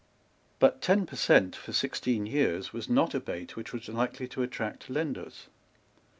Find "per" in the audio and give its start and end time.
1.05-1.15